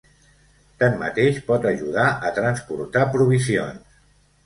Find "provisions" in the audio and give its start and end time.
3.15-4.05